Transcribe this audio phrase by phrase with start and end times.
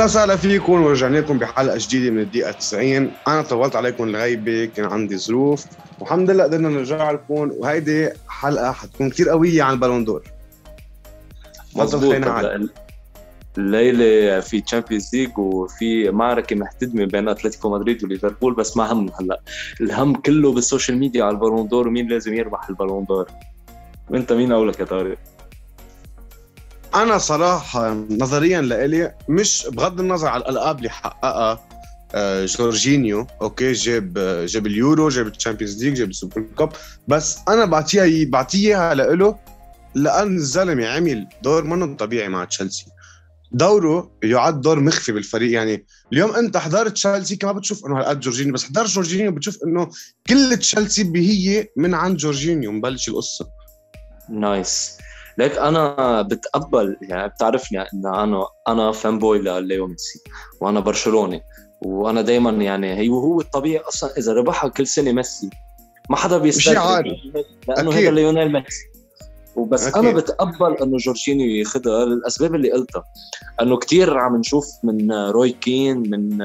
[0.00, 4.84] واهلا وسهلا فيكم ورجعنا لكم بحلقة جديدة من الدقيقة 90 أنا طولت عليكم الغيبه كان
[4.84, 5.66] عندي ظروف.
[5.98, 10.22] والحمد لله قدرنا نرجع لكم وهيدي حلقة حتكون كثير قوية عن ال Ballon d'Or.
[11.76, 12.14] مظبوط.
[13.58, 19.40] الليلة في Champions League وفي معركة محتدمة بين أتلتيكو مدريد وليفربول بس ما هم هلأ.
[19.80, 23.26] الهم كله بال social media على ال Ballon d'Or ومين لازم يربح ال Ballon d'Or.
[24.10, 25.18] وأنت مين أولك يا طارق؟
[26.94, 31.60] أنا صراحة نظريا لإلي مش بغض النظر على الالقاب اللي حققها
[32.14, 36.72] آه، جورجينيو okay جاب جاب اليورو جاب ال Champions League جاب ال Super Cup
[37.08, 39.38] بس أنا بعطيها بعطيها لإله
[39.94, 42.86] لأن الزلمة عمل دور منه طبيعي مع تشيلسي.
[43.52, 45.52] دوره يعد دور مخفي بالفريق.
[45.52, 49.90] يعني اليوم أنت حضرت تشيلسي ما بتشوف إنه هالقد جورجينيو بس حضرت جورجينيو بتشوف إنه
[50.28, 52.72] كل تشيلسي هي من عند جورجينيو.
[52.72, 53.48] مبلش القصة.
[54.30, 54.96] Nice.
[55.40, 60.20] ليك أنا بتقبل يعني بتعرفني إن أنا أنا fanboy لليو ميسي
[60.60, 61.42] وأنا برشلوني
[61.82, 65.50] وأنا دائما يعني هي وهو الطبيعي أصلا إذا ربحها كل سنة ميسي
[66.10, 67.04] ما حدا بيستغرب
[67.68, 68.90] لأنه هذا ليونيل ميسي.
[69.56, 69.96] وبس أكيد.
[69.96, 73.04] أنا بتقبل إنه جورجينيو ياخذها للاسباب اللي قلتها
[73.62, 76.38] إنه كثير عم نشوف من روي كين من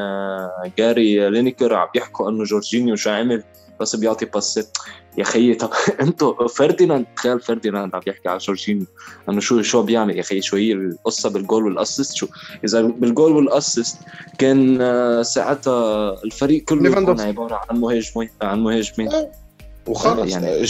[0.78, 3.44] جاري لينيكر عم يحكوا إنه جورجينيو شو عمل
[3.80, 4.78] بس بيعطي باسات
[5.18, 5.70] يا خيي طب
[6.02, 8.86] أنتوا فرديناند تخيل فرديناند عم يحكي على جورجينيو
[9.30, 12.28] إنه شو شو بيعمل؟ يا خيي شو هي القصة بالجول والاسيست شو؟
[12.66, 13.98] إذا بالجول والاسيست
[14.38, 19.10] كان آه، ساعتها الفريق كله يكون عبارة عن مهاجمين عن مهاجمين
[19.88, 20.32] وخلص.
[20.32, 20.66] يعني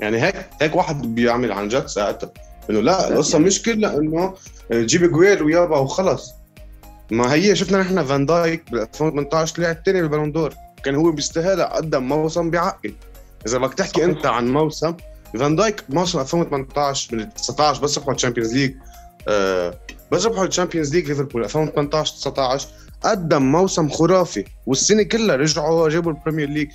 [0.00, 2.32] يعني هيك هيك واحد بيعمل عن جد ساعتها.
[2.70, 3.44] إنه لا القصة يعني.
[3.44, 4.34] مش كلها إنه
[4.72, 6.32] جيب جويل ويابا وخلص.
[7.10, 10.54] ما هي شفنا نحن فان دايك ب 2018 طلع الثاني بال Ballon d'Or.
[10.84, 12.94] كان هو بيستاهلها قدم موسم بيعقد
[13.46, 14.94] إذا بدك تحكي أنت عن موسم
[15.38, 18.74] فان دايك موسم 2018 2019 بس ربحوا الشامبيونز ليج
[19.28, 19.74] آه
[20.12, 22.68] بس ربحوا الشامبيونز ليج ليفربول 2018 19
[23.02, 26.70] قدم موسم خرافي والسنة كلها رجعوا جابوا البريمير ليج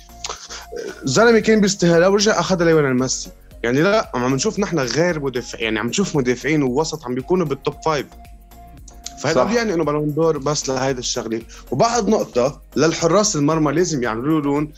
[1.04, 3.30] زلمة كان بيستاهلها ورجع أخذها ليونيل ميسي.
[3.62, 7.57] يعني لا عم نشوف نحن غير مدافع يعني عم نشوف مدافعين ووسط عم بيكونوا بال
[7.57, 8.06] top five
[9.34, 11.42] فهذا بيعني إنه Ballon d'Or بس لهيدا الشغلة.
[11.70, 14.72] وبعد نقطة للحراس المرمى لازم يعملوا لهم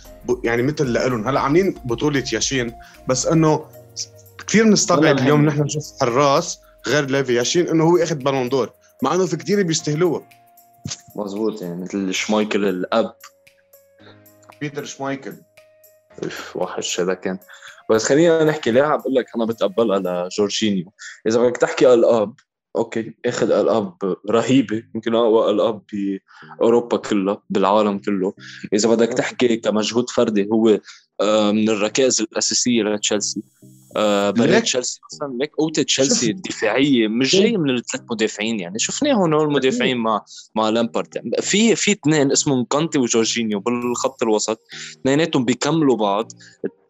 [0.45, 2.73] يعني مثل لهم هلأ عاملين بطولة ياشين
[3.09, 3.65] بس إنه
[4.47, 8.71] كثير بنستغرب اليوم نحن نشوف حراس غير ليف ياشين إنه هو أخذ Ballon d'Or
[9.03, 10.29] مع إنه في كثير بيستاهلوها
[11.17, 13.15] مزبوط يعني مثل شمايكل الأب.
[14.61, 15.35] بيتر شمايكل.
[16.55, 17.39] وحش هذا كان.
[17.91, 20.93] بس خلينا نحكي لاعب بقول لك أنا بتقبلها لجورجينيو.
[21.27, 22.35] إذا بدك تحكي الأب
[22.77, 24.83] أوكي أخذ القاب رهيبة.
[24.95, 28.35] يمكن اقوى القاب باوروبا كلها بالعالم كله.
[28.73, 30.81] إذا بدك تحكي كمجهود فردي هو
[31.21, 33.43] آه، من الركائز الأساسية لتشيلسي.
[33.97, 35.37] آه، بريت تشيلسي أصلا.
[35.41, 38.79] ليك قوه تشيلسي الدفاعية مش جاية من الثلاث مدافعين يعني.
[38.79, 40.25] شفناهم هول المدافعين مع
[40.55, 41.17] مع لامبارد.
[41.17, 44.61] يعني في في اثنين اسمهم كانتي وجورجينيو بالخط الوسط.
[45.01, 46.33] اثنيناتهم بيكملوا بعض.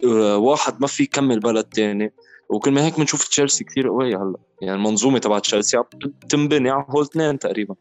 [0.05, 2.13] آه، واحد ما في يكمل بلا الثاني
[2.49, 4.37] وكل ما هيك بنشوف تشيلسي كثير قوية هلا.
[4.63, 5.85] يعني المنظومة تبع تشيلسي عم
[6.29, 7.75] تنبني على هول اثنين تقريبا.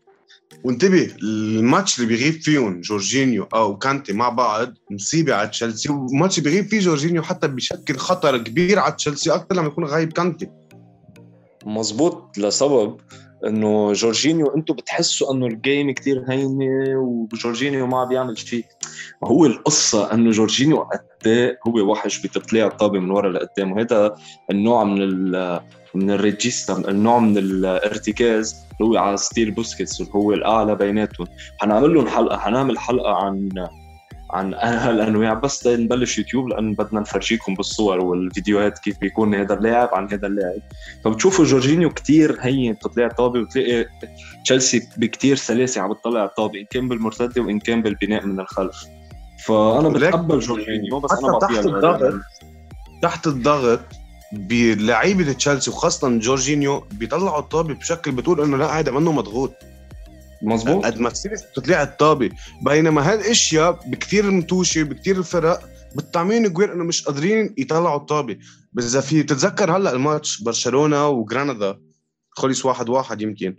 [0.63, 6.49] وانتبه الماتش اللي بيغيب فيهم جورجينيو أو كانتي مع بعض مصيبة على تشيلسي والماتش اللي
[6.49, 10.49] بيغيب فيه جورجينيو حتى بيشكل خطر كبير على تشيلسي أكثر لما يكون غايب كانتي.
[11.65, 12.97] مزبوط لسبب
[13.45, 18.65] إنه جورجينيو أنتم بتحسوا إنه ال game كتير هينة وجورجينيو ما عم بيعمل شيء
[19.23, 24.15] هو القصة إنه جورجينيو قد إيه هو وحش بتطليع الطابة من ورا لقدام وهذا
[24.51, 25.31] النوع من
[25.95, 31.27] من ال regista النوع من الارتكاز اللي هو على style بوسكيتس اللي هو الأعلى بيناتهم.
[31.57, 33.49] حنعمل لهم حلقة حنعمل حلقة عن
[34.29, 40.07] عن هالانواع بس نبلش يوتيوب لأن بدنا نفرجيكم بالصور والفيديوهات كيف بيكون هذا اللاعب عن
[40.11, 40.61] هذا اللاعب.
[41.05, 43.85] فبتشوفوا جورجينيو كتير هين بتطلع طابة وتلاقي
[44.43, 48.85] تشيلسي بكتير سلاسة عم بتطلع الطابه إن كان بالمرتدة وإن كان بالبناء من الخلف.
[49.45, 52.13] فأنا بتقبل جورجينيو بس أنا تحت الضغط
[53.01, 53.79] تحت الضغط
[54.31, 59.53] بلعيبة تشيلسي وخاصة جورجينيو بيطلعوا الطابة بشكل بتقول إنه لا هذا منه مضغوط.
[60.41, 60.85] مظبوط.
[60.85, 62.29] قد ما تصير تطلع الطابة.
[62.61, 68.37] بينما هالأشياء بكثير متوشه بكثير الفرق بالتعمين جوير إنه مش قادرين يطلعوا الطابة.
[68.73, 71.79] بس إذا في تتذكر هلأ الماتش برشلونة وجرانادا
[72.29, 73.55] خلص واحد واحد يمكن.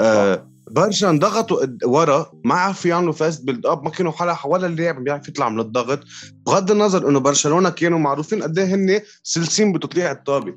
[0.00, 5.04] آه برشا انضغطوا ورا ما عرفوا يعملوا fast build up ما كانوا حلا ولا اللاعب
[5.04, 6.00] بيعرف يطلع من الضغط.
[6.46, 10.54] بغض النظر إنه برشلونة كانوا معروفين قد إيه هن سلسين بتطليع الطابة.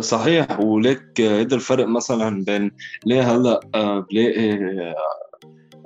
[0.00, 0.60] صحيح.
[0.60, 2.70] وليك هذا الفرق مثلا بين
[3.06, 4.94] ليه هلأ آه، بلاقي آه،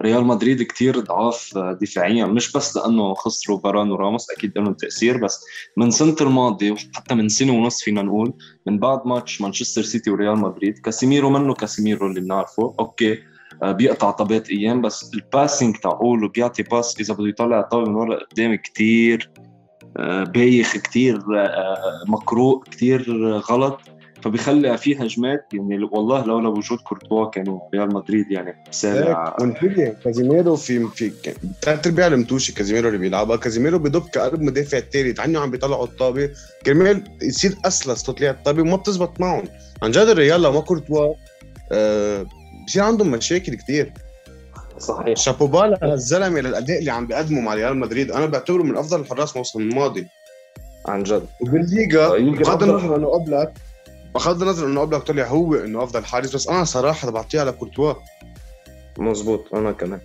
[0.03, 2.27] ريال مدريد كتير ضعاف آه، دفاعيا.
[2.27, 5.45] مش بس لأنه خسروا فاران وراموس أكيد لهم تأثير بس
[5.77, 8.33] من سنة الماضي وحتى من سنة ونص فينا نقول
[8.67, 12.75] من بعد ماتش مانشستر سيتي وريال مدريد كاسيميرو منه كاسيميرو اللي بنعرفه.
[12.81, 13.19] أوكي
[13.63, 17.95] آه، بيقطع طابات إيام بس ال passing تاعوله بيعطي pass إذا بده يطلع الطابه من
[17.95, 19.52] ورا قدام كثير آه،
[20.35, 21.19] بايخ كثير
[22.09, 23.81] مقروء كثير غلط.
[24.23, 25.47] فبيخلي في هجمات.
[25.53, 29.37] يعني والله لولا وجود كورتوا كانوا ريال مدريد يعني سابع.
[29.41, 31.13] وانتبه كازيميرو في في
[31.63, 33.37] ثلاث ارباع الماتشات كازيميرو اللي بيلعبها.
[33.37, 36.31] كازيميرو بيدب كقلب مدافع الثالث عنه عم بيطلعوا الطابة.
[36.67, 39.45] كرمال يصير أسلس تطلع الطابة وما بتزبط معهم.
[39.83, 41.15] عن جد الريال لو ما كورتوا
[41.73, 42.27] آه
[42.67, 43.93] بصير عندهم مشاكل كثير
[44.83, 45.17] صحيح.
[45.17, 48.11] شابوبا للزلمه للاداء اللي عم بيقدمه مع ريال مدريد.
[48.11, 50.07] أنا بعتبره من أفضل الحراس موسم الماضي.
[50.87, 51.27] عن جد.
[51.41, 53.53] وبالليغا بغض النظر إنه قبلك
[54.15, 57.95] بغض النظر إنه قبلك طلع هو إنه أفضل حارس بس أنا صراحة بعطيه على كورتوا.
[58.99, 60.01] مزبوط أنا كمان.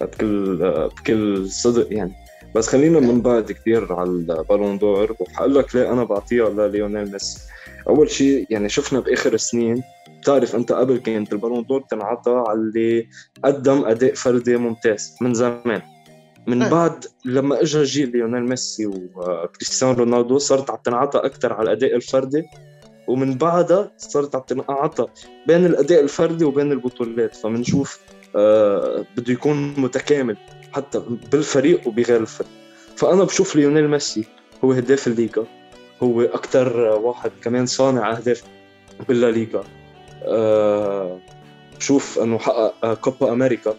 [0.00, 0.56] بكل
[0.96, 2.12] بكل صدق يعني.
[2.54, 5.16] بس خلينا من بعد كثير على ال Ballon d'Or.
[5.20, 7.38] وحقول لك ليه أنا بعطيها لليونيل ميسي.
[7.88, 9.82] أول شيء يعني شفنا بآخر السنين
[10.22, 13.08] بتعرف انت قبل كانت ال Ballon d'Or تنعطى على اللي
[13.44, 15.82] قدم أداء فردي ممتاز من زمان.
[16.46, 21.96] من بعد لما اجى جيل ليونيل ميسي وكريستيانو رونالدو صارت عم تنعطى أكثر على الأداء
[21.96, 22.42] الفردي
[23.08, 25.06] ومن بعدها صارت عم تنعطى
[25.46, 27.36] بين الأداء الفردي وبين البطولات.
[27.36, 28.00] فبنشوف
[28.36, 30.36] آه بده يكون متكامل
[30.72, 31.02] حتى
[31.32, 32.50] بالفريق وبغير الفريق.
[32.96, 34.24] فأنا بشوف ليونيل ميسي
[34.64, 35.46] هو هداف الليغا.
[36.02, 38.42] هو أكثر واحد كمان صانع أهداف
[39.08, 39.60] بالليغا.
[39.60, 39.81] آه
[41.78, 43.74] بشوف إنه حقق كوبا أمريكا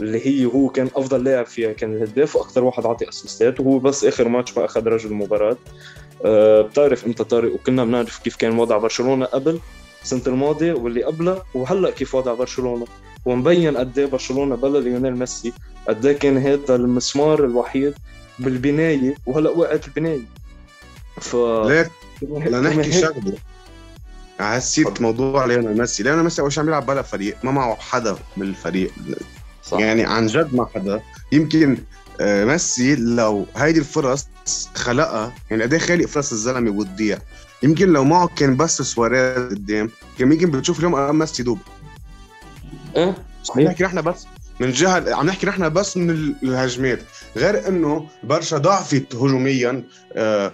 [0.00, 4.04] اللي هي هو كان أفضل لاعب فيها كان الهداف وأكثر واحد عطي أسيستات وهو بس
[4.04, 5.56] آخر ماتش ما اخذ رجل المباراه
[6.24, 9.60] أه بتعرف أنت طارق وكلنا بنعرف كيف كان وضع برشلونة قبل
[10.02, 12.86] السنة الماضية واللي قبلها وهلأ كيف وضع برشلونة.
[13.24, 15.52] ومبين قد إيه برشلونة بلا ليونيل ميسي
[15.88, 17.94] قد إيه كان هذا المسمار الوحيد
[18.38, 20.24] بالبناية وهلأ وقعت البناية.
[21.20, 21.90] ف ليك
[22.22, 23.32] لنحكي شغلة.
[24.40, 26.02] حسيت موضوع ليونيل ميسي.
[26.02, 27.36] ليونيل ميسي أول شيء عم يلعب بلا فريق.
[27.44, 28.92] ما معه حدا بالفريق
[29.64, 29.78] صح.
[29.78, 31.00] يعني عن جد ما حدا.
[31.32, 31.78] يمكن
[32.20, 34.28] آه، ميسي لو هيدي الفرص
[34.74, 37.18] خلقها يعني قد خالق فرص الزلمة وتضيع
[37.62, 41.58] يمكن لو معه كان بس سواريز قدام كان يمكن بتشوف اليوم أمام ميسي دوب.
[42.96, 43.66] إيه؟ صحيح.
[43.66, 44.26] نحكي نحن بس
[44.60, 47.00] من جهة عم نحكي نحن بس من الهجمات.
[47.36, 50.52] غير إنه برشا ضعفت هجوميا آه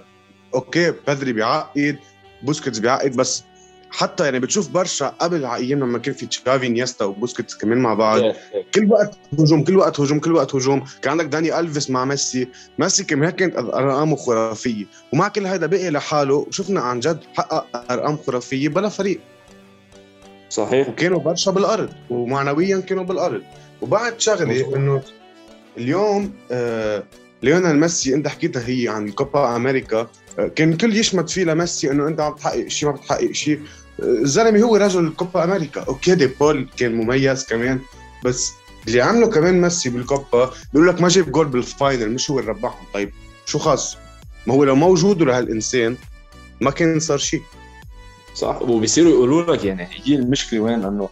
[0.54, 1.98] أوكي بيدري بيعقد
[2.42, 3.44] بوسكيتس بيعقد بس
[3.92, 8.20] حتى يعني بتشوف برشا قبل أيام لما كان في تشافي إنييستا وبوسكيتس كمان مع بعض.
[8.74, 10.84] كل وقت هجوم كل وقت هجوم كل وقت هجوم.
[11.02, 12.48] كان عندك داني ألفيس مع ميسي.
[12.78, 14.84] ميسي كمان كانت أرقامه خرافية.
[15.12, 19.20] ومع كل هذا بقي لحاله وشفنا عن جد حقق أرقام خرافية بلا فريق.
[20.50, 20.88] صحيح.
[20.88, 21.90] وكانوا برشا بالأرض.
[22.10, 23.42] ومعنويا كانوا بالأرض.
[23.80, 25.02] وبعد شغلة إنه
[25.78, 27.04] اليوم آه
[27.42, 30.08] ليونيل ميسي أنت حكيتها هي عن كوبا أمريكا
[30.38, 33.60] آه كان الكل يشمت فيه لميسي إنه أنت عم تحقق شيء ما بتحقق شيء
[34.00, 35.80] الزلمه هو رجل كوبا أمريكا.
[35.80, 37.80] okay دي بول كان مميز كمان
[38.24, 38.52] بس
[38.88, 42.50] اللي عمله كمان ميسي بالكوبا بيقول لك ما جاب goal بال final مش هو اللي
[42.50, 42.86] ربحهم.
[42.94, 43.12] طيب
[43.46, 43.96] شو خص؟
[44.46, 45.96] ما هو لو ما وجوده لهالانسان
[46.60, 47.42] ما كان صار شيء
[48.34, 51.08] صح وبيصيروا يقولوا لك يعني هي المشكلة وين؟ إنه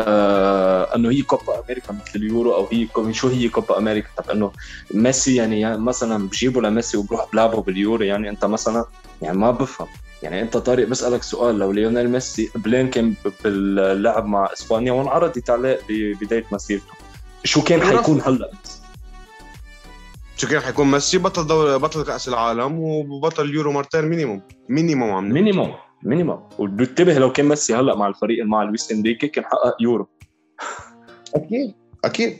[0.00, 4.52] آه إنه هي كوبا أمريكا مثل اليورو أو هي شو هي كوبا أمريكا؟ طب إنه
[4.94, 8.84] ميسي يعني, يعني مثلا بجيبوا لميسي وبروح بلعبوا باليورو يعني أنت مثلا
[9.22, 9.88] يعني ما بفهم.
[10.24, 15.78] يعني انت طارق بسألك سؤال لو ليونيل ميسي بلين كان بيلعب مع إسبانيا وانعرضت عليه
[15.88, 16.92] ببدايه مسيرته
[17.44, 18.50] شو كان حيكون هلا؟
[20.36, 25.28] شو كان حيكون ميسي؟ بطل دوري بطل كأس العالم وبطل اليورو مرتين minimum minimum عم
[25.28, 30.08] minimum minimum وبنتبه لو كان ميسي هلا مع الفريق مع لويس إنريكي كان حقق يورو.
[31.34, 31.74] أكيد.
[32.04, 32.38] أكيد.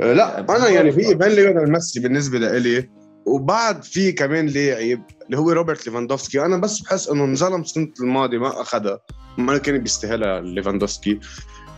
[0.00, 2.88] لا أنا يعني في بين ليونيل ميسي بالنسبة لإلي
[3.26, 6.44] وبعد في كمان لاعب اللي هو روبرت ليفاندوفسكي.
[6.44, 9.00] أنا بس بحس إنه انظلم السنة الماضيه ما أخذها.
[9.38, 11.20] ما كان بيستاهلها ليفاندوفسكي.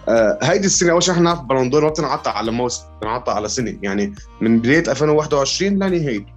[0.08, 3.78] آه هيدي السنة أول شيء في Ballon d'Or ما بتنعطى على موسم بتنعطى على سنة.
[3.82, 6.32] يعني من بداية 2021 لنهايته.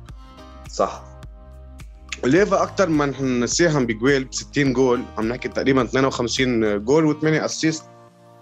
[0.70, 1.04] صح.
[2.26, 5.02] ليفا أكثر من ساهم بجويل ب 60 جول.
[5.18, 7.84] عم نحكي تقريبا 52 جول و8 assist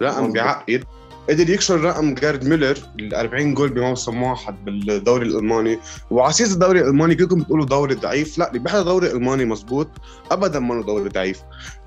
[0.02, 0.84] رقم بيعقد.
[1.28, 5.78] قدر يكسر رقم جيرد مولر ال 40 جول بموسم واحد بالدوري الألماني.
[6.12, 8.38] أساس الدوري الألماني كلكم بتقولوا دوري ضعيف.
[8.38, 9.88] لا اللي بيحضر دوري ألماني مزبوط
[10.30, 11.40] ابدا ما دوري ضعيف.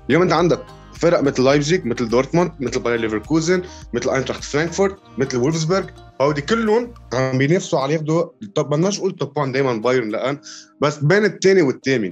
[0.08, 0.60] اليوم أنت عندك
[0.92, 3.62] فرق مثل لايبزيج مثل دورتموند مثل باير ليفركوزن
[3.94, 5.86] مثل أينتراخت فرانكفورت مثل وولفسبرغ.
[6.20, 10.38] هودي كلهم عم بينافسوا على ياخذوا طب بدناش نقول top 1 دائما بايرن لأن
[10.80, 12.10] بس بين الثاني والثامن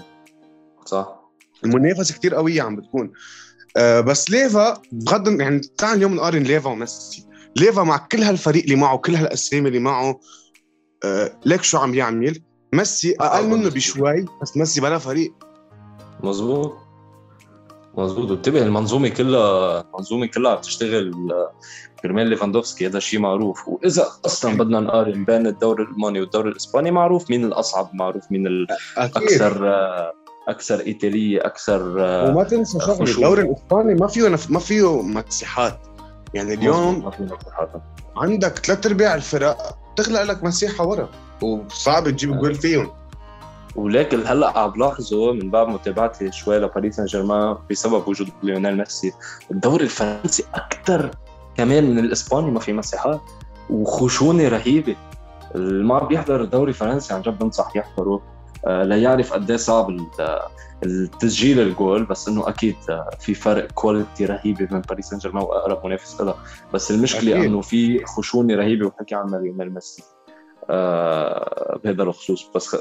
[0.85, 1.19] صح.
[1.65, 3.13] المنافسة كثير قوية عم بتكون.
[3.79, 7.27] آه بس ليفا بغض يعني تعال اليوم نقارن ليفا وميسي.
[7.57, 10.21] ليفا مع كل هالفريق اللي معه كل هالأسامي اللي معه
[11.05, 12.43] آه ليك شو عم يعمل؟
[12.73, 15.33] ميسي أقل منه بشوي بس ميسي بلا فريق.
[16.23, 16.77] مزبوط
[17.95, 18.31] مظبوط.
[18.31, 21.15] وانتبه المنظومة كلها المنظومة كلها بتشتغل
[22.03, 23.69] كرمال ليفاندوفسكي هذا شيء معروف.
[23.69, 29.67] وإذا أصلا بدنا نقارن بين الدوري الألماني والدوري الإسباني معروف مين الأصعب معروف مين الاكثر
[30.49, 35.79] أكثر إيطالية أكثر وما تنسى شغله الدوري الإسباني ما فيه ما فيه مساحات.
[36.35, 37.11] يعني اليوم
[38.17, 41.09] عندك ثلاث أرباع الفرق تخلق لك مساحة ورا
[41.43, 42.91] وصعب تجيب جول فيهم.
[43.77, 49.13] ولكن هلأ عم بلاحظه من بعد متابعتي شوي لباريس سان جيرمان بسبب وجود ليونيل ميسي.
[49.51, 51.11] الدوري الفرنسي أكثر
[51.57, 53.21] كمان من الإسباني ما في مساحات
[53.71, 54.97] وخشونة رهيبة.
[55.55, 58.23] اللي ما بيحضر الدوري الفرنسي عن جد بنصح يحضره
[58.67, 59.97] آه، ليعرف قد إيه صعب
[60.85, 65.87] التسجيل الجول بس إنه أكيد آه، في فرق quality رهيبة بين باريس سان جيرمان وأقرب
[65.87, 66.35] منافس لها
[66.75, 67.45] بس المشكلة أكيد.
[67.45, 70.03] إنه في خشونة رهيبة وحكي عنها ليونيل ميسي
[70.71, 72.51] آه بهذا الخصوص.
[72.55, 72.77] بس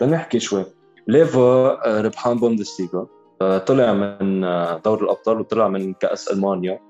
[0.00, 0.64] لنحكي شوي.
[1.08, 3.06] ليفا آه، ربحان بوندسليغا.
[3.66, 4.40] طلع من
[4.84, 6.80] دوري الأبطال وطلع من كأس ألمانيا.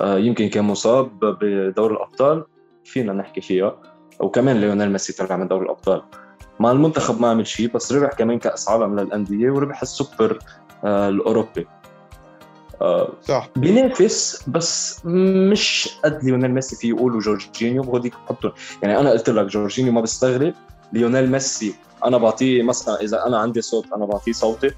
[0.00, 2.44] يمكن كان مصاب بدور الأبطال
[2.84, 3.80] فينا نحكي فيها.
[4.20, 6.02] وكمان ليونيل ميسي طلع من دوري الأبطال.
[6.60, 10.38] مع المنتخب ما عمل شيء بس ربح كمان كأس عالم للأندية وربح السوبر
[10.84, 11.66] آه الأوروبي.
[12.82, 13.48] آه صح.
[13.56, 18.52] بينافس بس مش قد ليونيل ميسي في يقولوا جورجينيو بغضيك بحطهم.
[18.82, 20.54] يعني أنا قلت لك جورجينيو ما بستغرب.
[20.92, 24.70] ليونيل ميسي أنا بعطيه مثلا إذا أنا عندي صوت أنا بعطيه صوتي.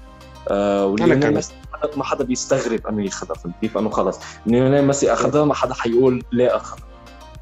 [0.47, 1.53] آه وليونيل ميسي
[1.95, 4.19] ما حدا بيستغرب إنه ياخذها فهمت كيف؟ إنه خلص.
[4.45, 6.83] ليونيل ميسي أخذها ما حدا حيقول ليه أخذها.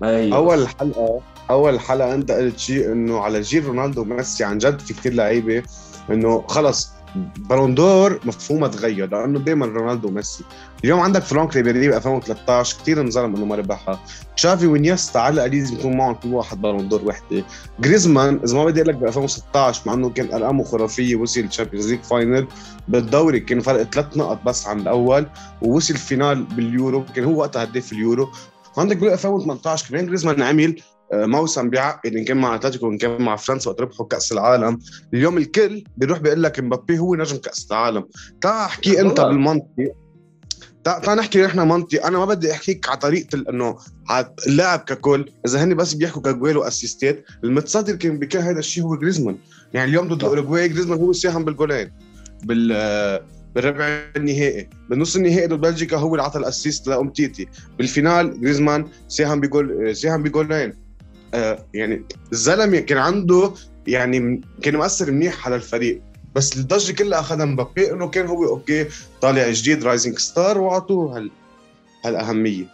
[0.01, 4.57] ما هي أول حلقة أول حلقة انت قلت شيء إنه على جيل رونالدو وميسي عن
[4.57, 5.63] جد في كثير لعيبة
[6.11, 6.89] إنه خلص
[7.37, 10.43] Ballon d'Or مفهومها تغير لأنه دائما رونالدو وميسي.
[10.83, 13.99] اليوم عندك فرانك ريبيري ب 2013 كثير انظلم إنه ما ربحها.
[14.37, 17.43] تشافي وإنيستا على القليل بيكون معهم كل واحد Ballon d'Or وحدة.
[17.79, 21.44] جريزمان إذا ما بدي أقول لك ب 2016 مع إنه كان ارقامه خرافيه وصل ال
[21.44, 22.47] Champions League final
[22.87, 25.27] بالدوري كان فرق ثلاث نقط بس عن الأول
[25.61, 28.29] ووصل final باليورو كان هو وقتها هداف اليورو.
[28.77, 30.81] وعندك بال 2018 كمان جريزمان عمل
[31.13, 34.79] موسم بيعقد إن كان مع أتلتيكو وان كان مع فرنسا وقت ربحوا كأس العالم.
[35.13, 38.05] اليوم الكل بيروح بيقول لك مبابي هو نجم كأس العالم.
[38.41, 39.67] تعال احكي أنت بالمنطق.
[40.83, 42.05] تعال نحكي نحن منطق.
[42.05, 43.77] أنا ما بدي أحكيك على طريقة إنه
[44.09, 45.31] على اللاعب ككل.
[45.45, 49.37] إذا هن بس بيحكوا كجوال وأسيستات المتصدر كان بكل هذا الشيء هو جريزمان.
[49.73, 51.91] يعني اليوم ضد أوروغواي جريزمان هو ساهم بالجولين.
[52.43, 54.69] بال بالربع النهائي.
[54.89, 57.47] بالنص النهائي ضد بلجيكا هو اللي عطى ال assist لامتيتي
[57.77, 60.86] بال final جريزمان ساهم بجول ساهم بجولين.
[61.33, 63.51] آه يعني الزلمة كان عنده
[63.87, 66.01] يعني كان مؤثر منيح على الفريق
[66.35, 68.87] بس الضجه كلها اخذها مبابي إنه كان هو okay
[69.21, 71.31] طالع جديد rising star وأعطوه هال
[72.05, 72.65] هالأهمية.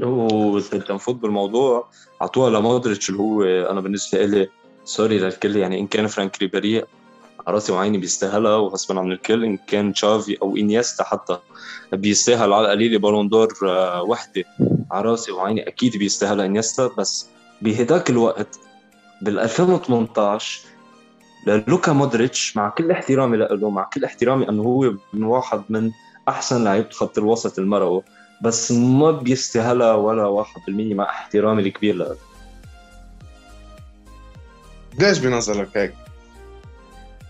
[0.00, 1.88] واذا نفوت بالموضوع
[2.22, 4.48] اعطوها لمودريتش اللي هو أنا بالنسبة لي
[4.84, 6.84] sorry للكل يعني إن كان فرانك ريبيري
[7.48, 11.38] رأسي وعيني بيستاهلها وغصبا عن الكل إن كان تشافي أو إنيستا حتى
[11.92, 14.44] بيستاهل على القليله Ballon d'Or آه، وحدة
[14.90, 17.28] على رأسي وعيني أكيد بيستاهلها إنيستا بس
[17.62, 18.58] بهداك الوقت
[19.22, 20.60] بال 2018
[21.46, 25.90] لوكا مودريتش مع كل احترامي له مع كل احترامي إنه هو من واحد من
[26.28, 28.02] أحسن لعيبة خط الوسط المروا
[28.42, 32.16] بس ما بيستاهلها ولا 1% مع احترامي الكبير له
[34.98, 35.94] ليش بنظرك هيك؟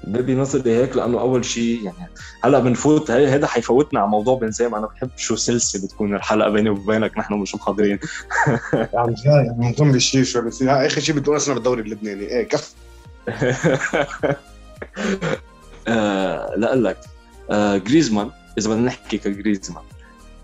[0.06, 2.10] بنظري هيك لأنه أول شيء يعني
[2.44, 4.78] هلأ بنفوت هذا حيفوتنا على موضوع بنزيما.
[4.78, 7.98] أنا بحب شو سلسله بتكون الحلقة بيني وبينك نحن مش محاضرين
[8.94, 12.20] عم جاي عم نقوم بشيء شو بصير آخر شيء بتقول أصلا بالدوري اللبناني.
[12.26, 12.75] إيه كف.
[15.88, 16.98] آه لا لك
[17.50, 19.84] آه جريزمان إذا بدنا نحكي كجريزمان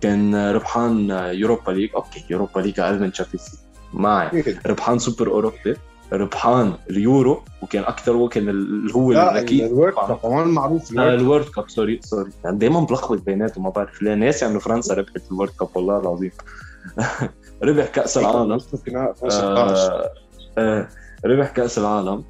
[0.00, 1.90] كان ربحان Europa League.
[1.94, 3.48] Okay Europa League أقل من Champions
[3.92, 5.76] معي ربحان سوبر أوروبي.
[6.12, 11.44] ربحان اليورو وكان أكثر وكان اللي هو الاكيد ال World Cup كمان معروف ال World
[11.44, 11.70] Cup.
[11.70, 12.30] Sorry sorry.
[12.44, 14.14] يعني دائما بلخبط بيناتهم ما بعرف ليه.
[14.14, 16.30] ناسي إنه فرنسا ربحت ال World Cup والله العظيم.
[17.64, 18.58] ربح كأس العالم.
[19.32, 20.10] آه
[20.58, 20.88] آه
[21.24, 22.24] ربح كأس العالم.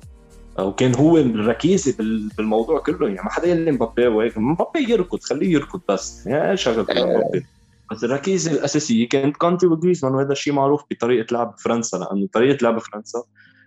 [0.58, 1.94] وكان هو الركيزه
[2.38, 3.08] بالموضوع كله.
[3.08, 4.38] يعني ما حدا يلي مبابي وهيك.
[4.38, 6.26] مبابي يركض خليه يركض بس.
[6.26, 7.46] يعني شغلة مبابي؟
[7.90, 12.78] بس الركيزه الاساسيه كانت كانتي وجريزمان وهذا الشيء معروف بطريقة لعب فرنسا لأنه طريقة لعب
[12.78, 13.22] فرنسا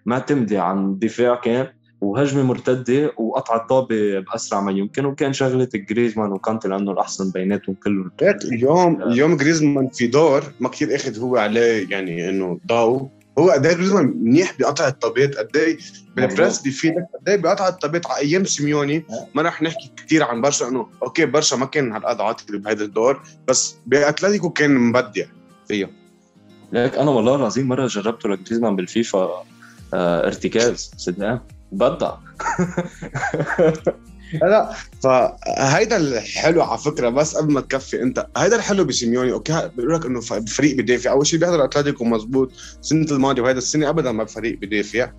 [0.06, 1.68] معتمده عن دفاع كان
[2.02, 8.12] وهجمة مرتدة وقطع الطابه بأسرع ما يمكن وكان شغلة جريزمان وكانتي لأنه الأحسن بيناتهم كلهم.
[8.46, 13.08] اليوم اليوم جريزمان في دور ما كثير أخذ هو عليه يعني إنه ضوء
[13.40, 15.78] هو قد إيه جريزمان منيح بقطع الطابات؟ قد إيه
[16.16, 20.42] بال press بيفيدك قد إيه بقطع الطابات؟ على أيام سيميوني ما رح نحكي كثير عن
[20.42, 25.26] برشا إنه أوكي برشا ما كان هالقد عاطل بهذا الدور بس بأتلتيكو كان مبدع
[25.68, 25.90] فيها
[26.74, 29.44] لك أنا والله العظيم مرة جربته لجريزمان بالفيفا
[30.26, 31.42] ارتكاز صدقني.
[31.72, 32.12] بدع
[34.34, 34.74] لا
[35.04, 40.06] فهيدا الحلو على فكرة بس قبل ما تكفي أنت هيدا الحلو بسيميوني أوكي بيقول لك
[40.06, 41.12] إنه فريق بدافع.
[41.12, 45.12] أول شيء بيحضر أتلتيكو مزبوط السنة الماضية وهيدا السنة ابدا ما بفريق بدافع.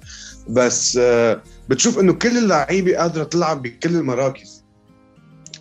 [0.49, 4.66] بس آه، بتشوف إنه كل اللعيبة قادرة تلعب بكل المراكز.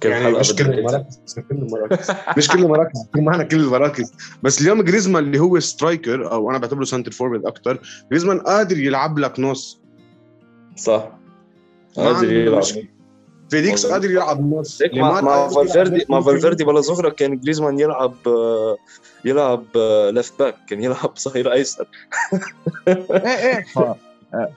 [0.09, 4.81] يعني مش كل المراكز مش كل المراكز مش كل المراكز معنا كل المراكز بس اليوم
[4.81, 7.79] جريزمان اللي هو striker أو أنا بعتبره center forward أكثر
[8.12, 9.79] جريزمان قادر يلعب لك نص.
[10.75, 11.12] صح.
[11.95, 12.63] قادر يلعب.
[13.50, 14.81] فيليكس قادر يلعب نص.
[14.93, 18.15] مع مع فالفيردي مع فالفيردي بلا صغرى كان جريزمان يلعب
[19.25, 19.65] يلعب
[20.12, 21.88] left back كان يلعب ظهير أيسر.
[22.88, 23.65] إيه إيه.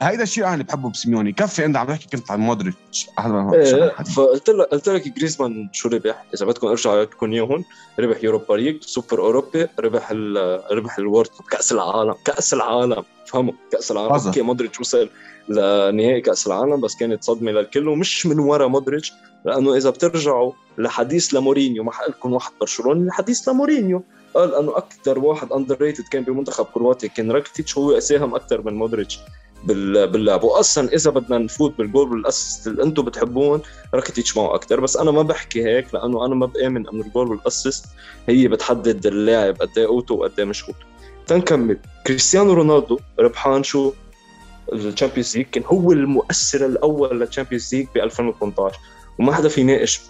[0.02, 1.32] هيدا الشيء أنا اللي بحبه بسيميوني.
[1.32, 3.06] كفي انت عم تحكي كنت عن مودريتش.
[3.54, 7.64] إيه فقلت لك قلت لك جريزمان شو ربح؟ إذا بدكم إرجعوا لكم إياهم
[8.00, 13.02] ربح يوروبا ليج سوبر أوروبي ربح ال ربح الورد كأس العالم كأس العالم.
[13.26, 14.12] فهموا؟ كأس العالم.
[14.12, 15.10] أوكي مودريتش وصل
[15.48, 19.12] لنهائي كأس العالم بس كانت صدمة للكل ومش من ورا مودريتش
[19.44, 24.02] لأنه إذا بترجعوا لحديث لمورينيو ما لكم واحد برشلوني الحديث لمورينيو.
[24.34, 29.18] قال أنه أكثر واحد underrated كان بمنتخب كرواتيا كان راكتيتش هو ساهم أكثر من مودريتش.
[29.64, 33.62] باللعب واصلا إذا بدنا نفوت بال goal وال assist اللي أنتم بتحبون
[33.94, 37.28] راكيتيتش معه أكثر بس أنا ما بحكي هيك لأنه أنا ما بآمن إنه ال goal
[37.28, 37.84] وال assist
[38.28, 40.78] هي بتحدد اللاعب قد إيه اوتو وقد إيه مش اوتو
[41.26, 41.78] تنكمل.
[42.06, 43.92] كريستيانو رونالدو ربحان شو؟
[44.72, 45.46] الشامبيونز ليج.
[45.46, 48.78] كان هو المؤثر الأول للشامبيونز ليج ب 2018
[49.18, 50.00] وما حدا في يناقش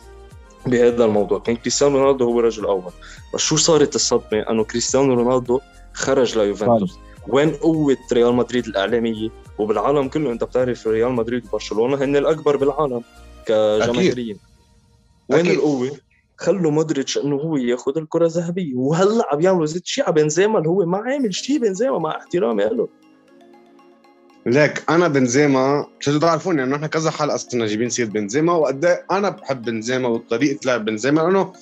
[0.67, 1.38] بهذا الموضوع.
[1.38, 2.93] كان كريستيانو رونالدو هو الرجل الأول.
[3.35, 5.61] بس شو صارت الصدمة؟ أنه كريستيانو رونالدو
[5.93, 6.99] خرج ليوفنتوس.
[7.28, 13.02] وين قوة ريال مدريد الإعلامية؟ وبالعالم كله أنت بتعرف ريال مدريد وبرشلونة هن الأكبر بالعالم
[13.47, 14.38] كجماهيريين
[15.28, 15.52] وين أكيد.
[15.52, 15.90] القوة؟
[16.37, 18.75] خلوا مودريتش إنه هو ياخذ الكرة الذهبية.
[18.75, 22.64] وهلأ عم يعملوا زيت شيء على بنزيما اللي هو ما عامل شيء بنزيما مع احترامي
[22.64, 22.88] له.
[24.46, 29.07] ليك أنا بنزيما بتقدروا تعرفوني إنه إحنا كذا حلقة صرنا جايبين سيره بنزيما وقد إيه
[29.11, 31.53] أنا بحب بنزيما وطريقة لعب بنزيما لأنه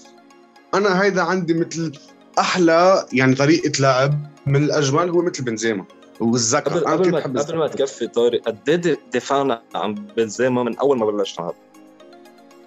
[0.74, 1.92] أنا هيدا عندي مثل
[2.38, 5.84] أحلى يعني طريقة لعب من الاجمل هو مثل بنزيما.
[6.20, 6.74] والذكاء.
[6.78, 11.06] قبل, قبل ما قبل ما تكفي طارق قد إيه دفعنا عن بنزيما من أول ما
[11.06, 11.52] بلشنا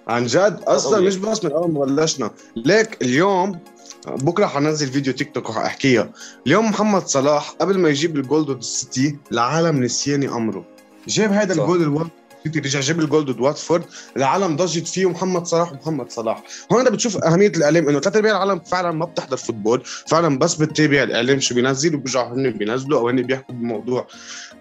[0.08, 2.30] عن جد؟ أصلا مش بس من أول ما بلشنا.
[2.56, 3.58] ليك اليوم
[4.06, 6.10] بكرة حنزل فيديو تيك توك وحاحكيها
[6.46, 10.64] اليوم محمد صلاح قبل ما يجيب الجولد السيتي العالم نسيانة أمره.
[11.08, 12.10] جاب هذا الجول الوقت
[12.44, 13.84] سيتي رجع جاب الجول ضد واتفورد.
[14.16, 16.42] العالم ضجت فيه محمد صلاح ومحمد صلاح.
[16.72, 19.82] هون بتشوف أهمية الإعلام إنه ثلاث ارباع العالم فعلا ما بتحضر football.
[19.84, 24.06] فعلا بس بتتابع الإعلام شو بينزل وبيرجعوا هن بينزلوا أو هن بيحكوا بالموضوع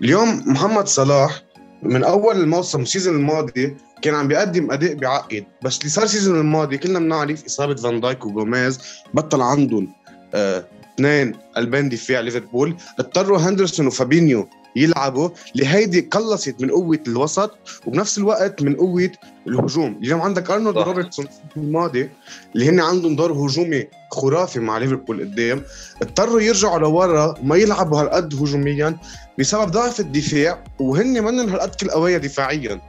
[0.02, 1.44] اليوم محمد صلاح
[1.84, 6.09] من أول الموسم ال season الماضي كان عم بيقدم أداء بعقد بس اللي صار ال
[6.09, 8.80] season الماضي كلنا بنعرف إصابة فان دايك وجوميز
[9.14, 9.94] بطل عندهم
[10.34, 12.76] آه، اثنين قلبين دفاع ليفربول.
[13.00, 19.12] اضطروا هندرسون وفابينيو يلعبوا لهيدي قلصت من قوة الوسط وبنفس الوقت من قوة
[19.48, 20.00] الهجوم.
[20.04, 21.26] اليوم عندك أرنولد وروبرتسون
[21.58, 22.10] الماضي
[22.56, 25.64] اللي هن عندهم دور هجومي خرافي مع ليفربول قدام.
[26.02, 28.98] اضطروا يرجعوا لورا ما يلعبوا هالقد هجوميا
[29.40, 32.82] بسبب ضعف الدفاع وهن منن هالقد كل قوايا دفاعيا.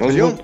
[0.00, 0.36] اليوم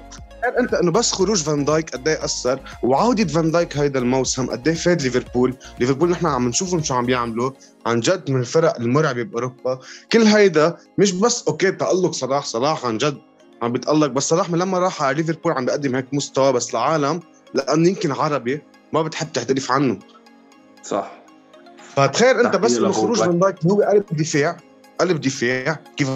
[0.59, 4.69] انت انه بس خروج فان دايك قد إيه أثر؟ وعودة فان دايك هيدا الموسم قد
[4.69, 7.51] إيه فاد ليفربول؟ ليفربول نحن عم نشوفهم شو عم بيعملوا.
[7.87, 9.79] عن جد من الفرق المرعبة بأوروبا.
[10.13, 13.19] كل هيدا مش بس أوكي تألق صلاح صلاح عن جد
[13.63, 17.21] عم بيتالق بس صلاح من لما راح على ليفربول عم بيقدم هيك مستوى بس العالم
[17.55, 19.99] لأنه يمكن عربي ما بتحب تعترف عنه.
[20.83, 21.25] صح.
[21.97, 24.57] فتخيل انت بس انه خروج فان دايك هو قلب دفاع
[25.01, 26.09] قلب دفاع كيف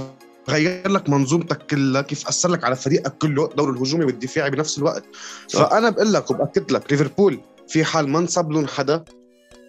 [0.49, 5.05] غير لك منظومتك كلها كيف أثر لك على فريقك كله دور الهجومي والدفاعي بنفس الوقت.
[5.51, 9.05] فأنا بقول لك وبأكد لك ليفربول في حال ما انصب لهم حدا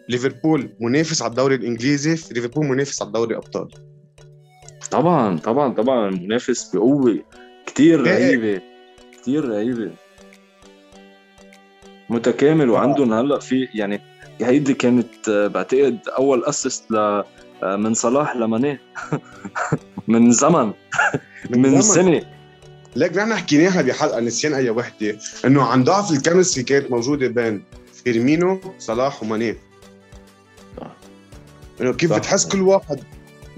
[0.10, 3.68] ليفربول منافس على الدوري الإنجليزي ليفربول منافس على دوري الأبطال.
[4.92, 7.20] طبعا طبعا طبعا منافس بقوة
[7.66, 8.12] كثير إيه،.
[8.12, 8.62] رهيبة.
[9.22, 9.92] كثير رهيبة.
[12.10, 14.02] متكامل وعندهم هلأ في يعني
[14.42, 17.24] هيدي كانت بعتقد أول اسست ل
[17.64, 18.80] من صلاح لماني
[20.08, 20.74] من زمن.
[21.50, 22.22] من سنة.
[22.96, 25.18] ليك نحن حكيناها بحلقه نسيان أي وحدة.
[25.46, 27.64] إنه عن ضعف ال chemistry كانت موجودة بين
[28.04, 29.56] فيرمينو صلاح وماني
[31.82, 33.00] إنه كيف بتحس كل واحد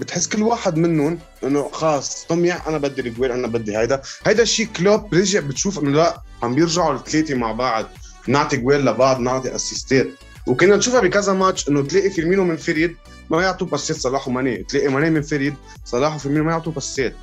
[0.00, 4.02] بتحس كل واحد منهم إنه خلص طميع أنا بدي الجوال أنا بدي هيدا.
[4.26, 7.86] هيدا الشيء كلوب رجع بتشوف إنه لا عم بيرجعوا الثلاثه مع بعض.
[8.28, 10.06] نعطي جوال لبعض نعطي assistات.
[10.46, 12.96] وكنا نشوفها بكذا ماتش إنه تلاقي فيرمينو مفرد
[13.30, 14.56] ما يعطوا passات صلاح وماني.
[14.56, 15.54] تلاقي ماني مفرد
[15.84, 17.14] صلاح وفيرمينو ما يعطوا passات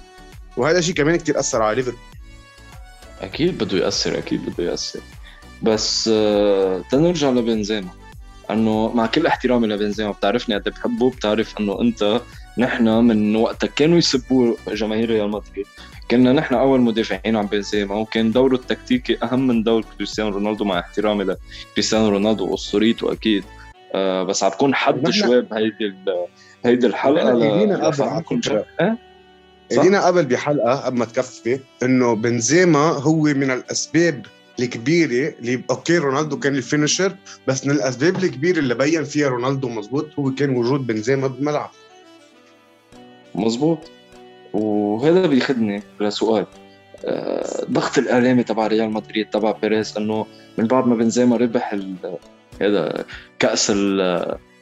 [0.57, 1.99] وهذا الشيء كمان كثير أثر على ليفربول.
[3.21, 4.99] أكيد بده يأثر أكيد بده يأثر.
[5.61, 7.89] بس آه تنرجع لبنزيما.
[8.51, 12.21] إنه مع كل احترامي لبنزيما بتعرفني قد إيه بحبه بتعرف إنه أنت
[12.57, 15.65] نحن من وقتها كانوا يسبوا جماهير ريال مدريد.
[16.11, 20.79] كنا نحن أول مدافعين عن بنزيما وكان دوره التكتيكي أهم من دور كريستيانو رونالدو مع
[20.79, 21.35] احترامي
[21.71, 23.43] لكريستيانو رونالدو واسطوريته أكيد.
[23.95, 25.93] آه بس عم تكون حد شوي بهيدي
[26.65, 28.63] هيدي الحلقة ايدينا قبل
[29.71, 34.25] ايدينا قبل بحلقة قبل ما تكفي إنه بنزيما هو من الأسباب
[34.59, 37.15] الكبيرة اللي أوكي رونالدو كان ال finisher
[37.47, 41.71] بس من الأسباب الكبيرة اللي بين فيها رونالدو مزبوط هو كان وجود بنزيما بالملعب.
[43.35, 43.79] مزبوط
[44.53, 46.45] وهذا بياخذني لسؤال.
[47.05, 50.25] آه، ضغط الاعلامي تبع ريال مدريد تبع بيريز إنه
[50.57, 51.75] من بعد ما بنزيما ربح
[52.61, 53.05] هذا
[53.39, 53.71] كأس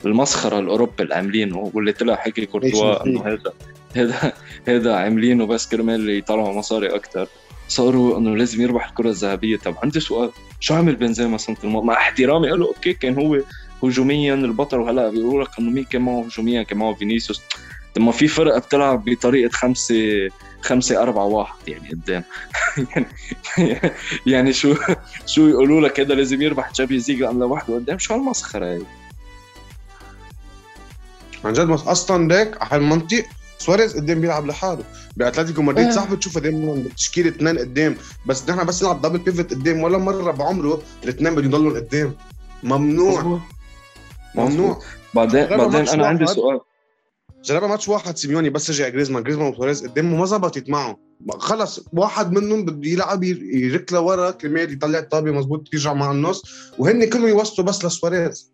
[0.06, 3.54] المسخرة الأوروبي اللي عاملينه واللي طلع حكي كورتوا إنه هذا
[3.95, 4.34] هذا
[4.67, 7.28] هذا عاملينه بس كرمال يطلعوا مصاري أكثر
[7.67, 9.58] صاروا إنه لازم يربح الكرة الذهبية.
[9.58, 13.39] طب عندي سؤال شو عمل بنزيما سنه الماضي مع احترامي له؟ أوكي كان هو
[13.84, 17.41] هجوميا البطل وهلأ بيقولوا لك إنه مين كان معه هجوميا؟ كان معه فينيسيوس.
[17.97, 20.29] طب ما في فرقة بتلعب بطريقة خمسة
[20.62, 22.23] خمسة أربعة واحد يعني قدام.
[22.77, 23.05] يعني
[24.33, 24.75] يعني شو
[25.25, 28.81] شو يقولوا لك هذا لازم يربح تشامبيونز ليج لأنه لوحده قدام شو هالمسخرة هي
[31.45, 33.25] عن جد أصلا ليك على المنطق
[33.57, 34.83] سواريز قدام بيلعب لحاله.
[35.15, 37.95] بأتلتيكو مدريد صح بتشوفه دائما بتشكيله اثنين قدام.
[38.25, 39.83] بس نحن بس نلعب double pivot قدام.
[39.83, 42.13] ولا مرة بعمره الاثنين بدهم يضلوا قدام
[42.63, 43.39] ممنوع.
[44.36, 44.81] ممنوع.
[45.13, 46.60] بعدين بعدين أنا عندي سؤال.
[47.43, 50.97] جربها ماتش واحد سيميوني بس رجع جريزمان جريزمان وسواريز قدامه ما زبطت معه
[51.30, 56.43] خلص واحد منهم بده يلعب يرك لورا كرمال يطلع الطابة مزبوط يرجع مع النص
[56.78, 58.52] وهن كلهم يوصلوا بس لسواريز.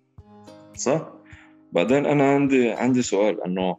[0.75, 1.13] صح.
[1.71, 3.77] بعدين أنا عندي عندي سؤال إنه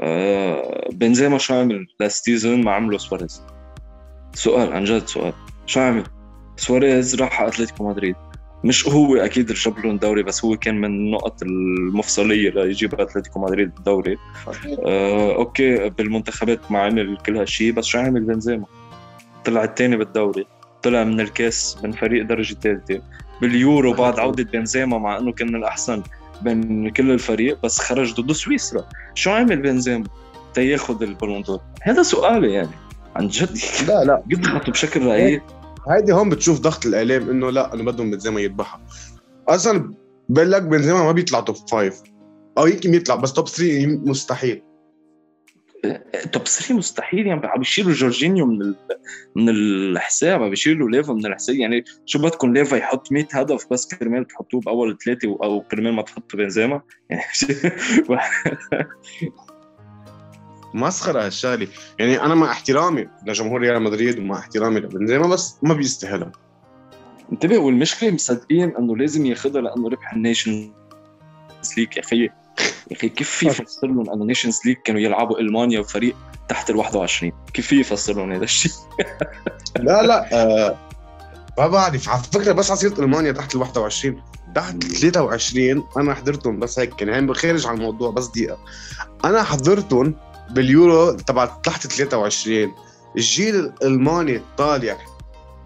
[0.00, 3.42] آه بنزيما شو عمل last season ما عمله سواريز؟
[4.34, 5.32] سؤال عن جد سؤال.
[5.66, 6.04] شو عمل
[6.56, 8.16] سواريز راح على أتلتيكو مدريد.
[8.64, 13.72] مش هو أكيد جاب لهم دوري بس هو كان من النقط المفصلية ليجيب أتلتيكو مدريد
[13.78, 14.16] الدوري
[14.86, 18.64] آه أوكي بالمنتخبات ما عمل كل هالشيء بس شو عمل بنزيما؟
[19.44, 20.46] طلع الثاني بالدوري
[20.82, 23.02] طلع من الكاس من فريق درجة ثالثه
[23.40, 26.02] باليورو بعد عودة بنزيما مع إنه كان الأحسن
[26.42, 28.84] بين كل الفريق بس خرج ضد سويسرا.
[29.14, 30.04] شو عمل بنزيما؟
[30.54, 31.60] تياخذ ال Ballon d'Or.
[31.82, 32.70] هذا سؤالي يعني
[33.16, 33.58] عن جد.
[33.88, 34.22] لا لا.
[34.68, 35.42] بشكل رهيب.
[35.88, 38.80] هيدي هون بتشوف ضغط الاعلام إنه لا إنه بدهم بنزيما يذبحها
[39.48, 39.94] أصلا
[40.28, 42.02] بقول لك بنزيما ما بيطلع top five
[42.58, 44.62] أو يمكن يطلع بس top 3 مستحيل.
[46.32, 48.76] top 3 مستحيل يعني عم بيشيلوا جورجينيو من ال...
[49.36, 51.56] من الحساب عم بيشيلوا ليفا من الحساب.
[51.56, 56.02] يعني شو بدكم ليفا يحط 100 هدف بس كرمال تحطوه بأول ثلاثة أو كرمال ما
[56.02, 57.22] تحطوا بنزيما؟ يعني
[60.74, 66.32] مسخره هالشغله يعني أنا مع احترامي لجمهور ريال مدريد ومع احترامي لبنزيما بس ما بيستاهلها
[67.32, 70.72] انتبه والمشكلة مصدقين إنه لازم ياخذها لأنه ربح ال Nations
[71.76, 71.96] League.
[71.96, 72.30] يا أخي يا
[72.92, 76.16] أخي كيف فيي فسر لهم إنه Nations League كانوا يلعبوا ألمانيا وفريق
[76.48, 78.72] تحت ال 21 كيف فيي فسر لهم هذا الشيء؟
[79.86, 80.78] لا لا آه
[81.58, 82.08] ما بعرف.
[82.08, 84.22] على فكرة بس ع سيرة ألمانيا تحت ال 21
[84.54, 88.58] تحت 23 أنا حضرتهم بس هيك كان يعني خارج عن الموضوع بس دقيقة.
[89.24, 90.14] أنا حضرتهم
[90.54, 92.72] باليورو تبع تحت 23
[93.16, 94.96] الجيل الألماني الطالع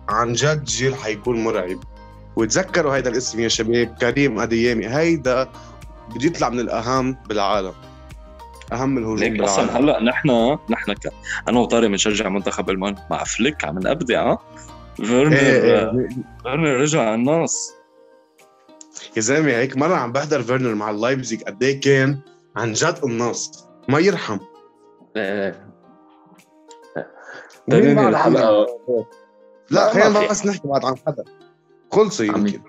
[0.09, 1.79] عن جد جيل حيكون مرعب.
[2.37, 4.89] وتذكروا هيدا الاسم يا شباب كريم أديامي.
[4.89, 5.49] هيدا
[6.15, 7.73] بده يطلع من الأهم بالعالم.
[8.73, 9.45] أهم الهجوم بالعالم.
[9.45, 11.13] أصلا هلأ نحن نحن ك...
[11.49, 14.39] أنا وطارق بنشجع منتخب المانيا مع فليك عم نبدع ها؟
[14.97, 16.09] فيرنر إيه إيه.
[16.43, 17.73] فيرنر رجع على الناس
[19.17, 22.19] يا زلمة هيك مرة عم بحضر فيرنر مع اللايبزيج قد إيه كان
[22.57, 24.39] عن جد الناس ما يرحم.
[27.71, 28.67] تنين الحلقة
[29.71, 31.25] لا خلينا بس نحكي بعد عن حدا.
[31.93, 32.61] خلصوا يمكن.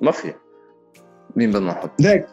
[0.00, 0.34] ما في.
[1.36, 2.26] مين بدنا نحط؟ ليك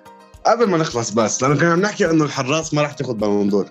[0.46, 3.66] قبل ما نخلص بس لأنه كنا عم نحكي إنه الحراس ما راح تاخذ Ballon d'Or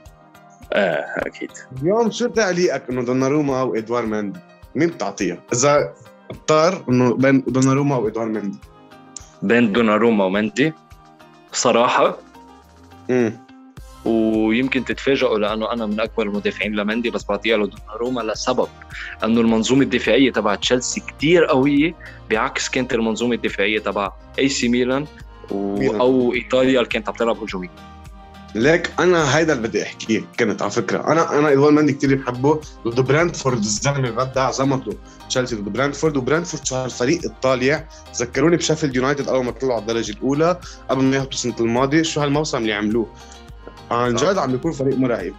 [0.72, 1.50] إيه أكيد.
[1.82, 4.40] اليوم شو تعليقك إنه دوناروما وادوار مندي؟
[4.74, 5.94] مين بتعطيها؟ إذا
[6.30, 8.58] اضطر إنه بين دوناروما وادوار مندي.
[9.42, 10.72] بين دوناروما ومندي
[11.52, 12.16] صراحة
[13.10, 13.47] امم
[14.48, 18.68] ويمكن تتفاجئوا لأنه أنا من أكبر المدافعين لمندي بس بعطيها له دوناروما لسبب
[19.24, 21.94] انه المنظومة الدفاعية تبع تشيلسي كثير قوية
[22.30, 25.06] بعكس كانت المنظومة الدفاعية تبع اي سي ميلان
[25.50, 25.90] و...
[26.00, 27.70] أو إيطاليا اللي كانت عم تلعب هجومي
[28.54, 31.12] ليك أنا هيدا اللي بدي أحكيه كنت على فكرة.
[31.12, 32.60] أنا أنا ادوار مندي كثير بحبه.
[32.86, 34.96] ضد برانتفورد الزلمة غدا زمطه
[35.28, 37.88] تشيلسي ضد برانتفورد وبرانتفورد شو هالفريق الطالع.
[38.16, 42.20] ذكروني بشيفيلد يونايتد أول ما طلعوا على الدرجة الأولى قبل ما يهبطوا السنة الماضية شو
[42.20, 43.06] هالموسم اللي عملوه؟
[43.90, 45.32] عن جد عم بيكون فريق مرعب.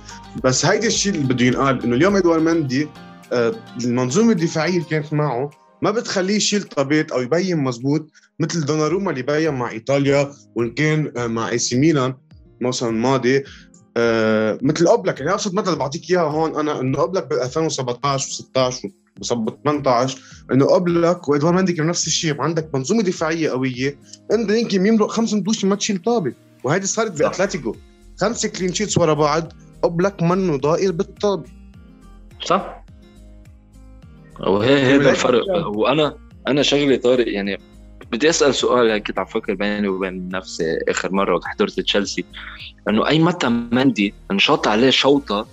[0.44, 2.88] بس هيدي الشيء اللي بده ينقال إنه اليوم ادوار مندي
[3.34, 5.50] آه، المنظومة الدفاعية اللي كانت معه
[5.82, 8.10] ما بتخليه يشيل طابات أو يبين مزبوط
[8.40, 12.14] مثل دوناروما اللي بين مع إيطاليا وإن كان آه، مع إي سي ميلان
[12.60, 13.44] الموسم الماضي.
[13.98, 18.90] آه مثل اوبلك يعني ابسط مثل بعطيك إياها هون أنا إنه اوبلك بال 2017 و16
[19.32, 20.20] و 18
[20.52, 22.42] إنه اوبلك وادوار مندي كانوا نفس الشيء.
[22.42, 23.98] عندك منظومة دفاعية قوية
[24.32, 26.34] انت يمكن يمرق خمس متوش ما تشيل طابة.
[26.64, 27.76] وهيدي صارت بأتلتيكو.
[28.22, 29.54] خمسة clean sheets ورا بعض
[29.84, 31.50] اوبلك منه داقر بالطابه
[32.46, 32.84] صح؟
[34.40, 35.68] وهي هذا الفرق.
[35.68, 36.16] وأنا
[36.48, 37.58] أنا شغلة طارق يعني
[38.12, 42.26] بدي أسأل سؤال كنت عم فكر بيني وبين نفسي آخر مرة وقت حضرت تشيلسي
[42.90, 45.48] إنه أي متى مندي انشاط عليه شوطة؟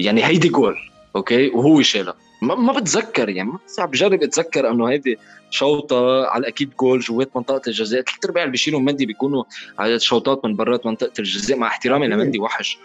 [0.00, 0.76] يعني هيدي جول
[1.16, 2.14] أوكي؟ وهو شالها.
[2.42, 5.18] ما, ما بتذكر يعني ما صعب بجرب اتذكر إنه هيدي
[5.56, 8.02] شوطة على أكيد جول جوات منطقة الجزاء.
[8.02, 9.44] ثلاث ارباع اللي بيشيلوا مندي بيكونوا
[9.78, 12.78] على شوطات من برات منطقة الجزاء مع احترامي لمندي وحش.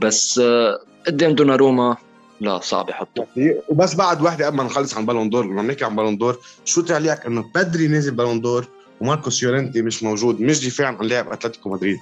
[0.00, 1.96] بس آه، قدام دوناروما
[2.40, 3.26] لا صعب يحطه
[3.68, 6.80] وبس بعد وحده قبل ما نخلص عن بالون دور لما نحكي عن بالون دور شو
[6.80, 8.66] تعليقك إنه بدري نازل بالون دور
[9.00, 11.98] وماركوس يورنتي مش موجود مش دفاعا عن لاعب أتلتيكو مدريد.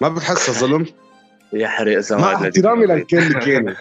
[0.00, 0.86] ما بتحس ظلم؟
[1.52, 3.74] يحرق زمان مع احترامي للكل كان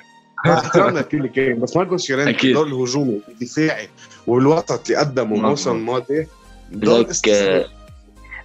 [0.45, 3.89] للكل اللي كان بس ماركوس يورنتي الدور الهجومي الدفاعي
[4.27, 6.27] والوسط اللي قدمه الموسم الماضي.
[6.71, 7.10] ليك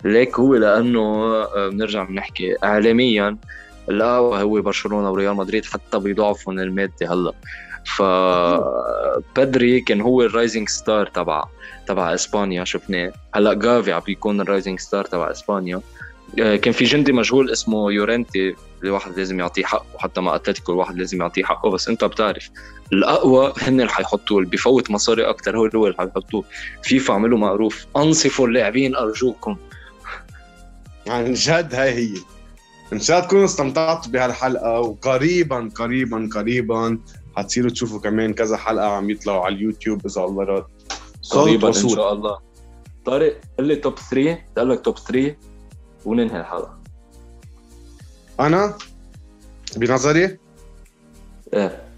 [0.05, 3.37] ليك هو لأنه آه، بنرجع بنحكي اعلاميا
[3.89, 7.33] الاقوى هو برشلونة وريال مدريد حتى بيضعفهم المادي هلأ.
[7.97, 8.03] ف
[9.37, 11.45] بدري كان هو ال rising star تبع
[11.87, 13.13] تبع إسبانيا شفناه.
[13.35, 15.81] هلأ جافي عم بيكون ال rising star تبع إسبانيا.
[16.37, 21.21] كان في جندي مجهول اسمه يورنتي الواحد لازم يعطيه حقه حتى مع أتلتيكو الواحد لازم
[21.21, 22.51] يعطيه حقه بس أنت بتعرف
[22.93, 26.45] الأقوى هن اللي حيحطوه اللي بفوت مصاري أكثر هو اللي حيحطوه.
[26.83, 29.57] فيفا عملوا معروف أنصفوا اللاعبين أرجوكم.
[31.07, 32.15] عن جد هاي هي.
[32.93, 36.99] ان شاء الله تكونوا استمتعتوا بهالحلقة وقريبا قريبا قريبا
[37.37, 40.65] حتصيروا تشوفوا كمان كذا حلقة عم يطلعوا على اليوتيوب إذا الله راد
[41.31, 42.39] قريبا إن شاء الله.
[43.05, 45.37] طارق قل لي توب 3 قال لك توب 3
[46.05, 46.79] وننهي الحلقة.
[48.41, 48.75] أنا؟
[49.77, 50.39] بنظري؟
[51.55, 51.89] إيه.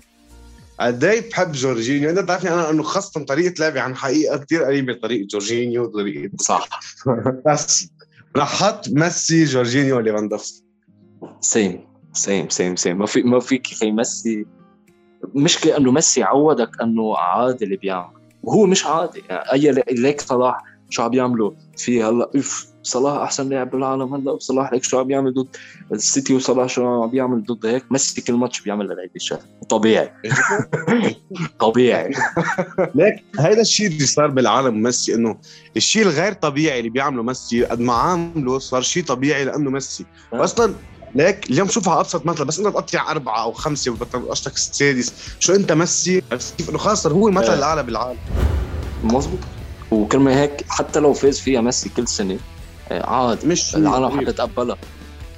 [0.81, 4.93] قد إيه بحب جورجينيو؟ أنت بتعرفني أنا إنه خاصه طريقة لعبي عن حقيقة كثير قريبة
[4.93, 6.69] لطريقه جورجينيو وطريقة صح.
[7.47, 7.89] بس
[8.37, 10.65] رح حط ميسي جورجينيو ليفاندوفسكي.
[11.41, 11.81] same
[12.13, 14.47] same same same ما في ما فيك ميسي.
[15.35, 18.21] مشكلة إنه ميسي عودك إنه عادي اللي بيعمل.
[18.43, 20.59] وهو مش عادي يعني أي ليك صلاح
[20.91, 25.11] شو عم يعملوا؟ في هلأ اف صلاح أحسن لاعب بالعالم هلأ وصلاح ليك شو عم
[25.11, 25.57] يعمل ضد
[25.93, 30.13] السيتي وصلاح شو عم بيعمل ضد هيك ميسي كل ماتش بيعمل هيدي الشغله طبيعي.
[31.61, 32.15] طبيعي.
[32.95, 35.37] ليك هيدا الشيء اللي صار بالعالم ميسي إنه
[35.77, 40.05] الشيء الغير طبيعي اللي بيعمله ميسي قد ما عامله صار شيء طبيعي لأنه ميسي.
[40.33, 40.75] أصلا
[41.15, 45.73] ليك اليوم شوفها أبسط مثلا بس انت تقطع أربعة أو خمسة وبطل السادس شو أنت
[45.73, 46.23] ميسي؟
[46.59, 48.19] كيف إنه خلص هو المثل الاعلى بالعالم.
[49.05, 49.39] مزبوط
[49.91, 52.60] وكرمال هيك حتى لو فاز فيها ميسي كل سنة آه،
[52.91, 53.47] عادي.
[53.47, 54.77] مش العالم حتتقبلها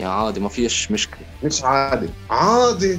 [0.01, 1.21] يعني عادي ما فيش مشكلة.
[1.45, 2.09] مش عادي.
[2.31, 2.99] عادي.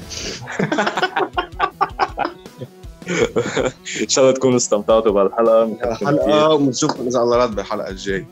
[4.01, 8.25] إن شاء الله تكونوا استمتعتوا بهالحلقة الحلقة وبنشوفكم اذا الله راد بالحلقة الجاي.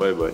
[0.00, 0.32] باي باي.